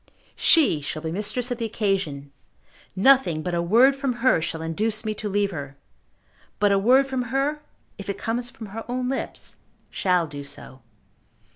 She 0.39 0.81
shall 0.81 1.03
be 1.03 1.11
mistress 1.11 1.51
of 1.51 1.59
the 1.59 1.65
occasion. 1.65 2.31
Nothing 2.95 3.43
but 3.43 3.53
a 3.53 3.61
word 3.61 3.95
from 3.95 4.13
her 4.13 4.41
shall 4.41 4.63
induce 4.63 5.05
me 5.05 5.13
to 5.13 5.29
leave 5.29 5.51
her; 5.51 5.77
but 6.59 6.71
a 6.71 6.79
word 6.79 7.05
from 7.05 7.21
her, 7.25 7.61
if 7.99 8.09
it 8.09 8.17
comes 8.17 8.49
from 8.49 8.69
her 8.73 8.83
own 8.89 9.09
lips, 9.09 9.57
shall 9.91 10.25
do 10.25 10.43
so." 10.43 10.81